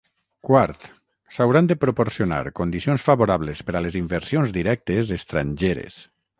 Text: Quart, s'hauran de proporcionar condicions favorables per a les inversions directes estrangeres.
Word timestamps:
Quart, 0.47 0.87
s'hauran 1.37 1.69
de 1.73 1.77
proporcionar 1.83 2.41
condicions 2.61 3.05
favorables 3.11 3.63
per 3.69 3.77
a 3.79 3.85
les 3.89 4.01
inversions 4.03 4.57
directes 4.59 5.17
estrangeres. 5.21 6.05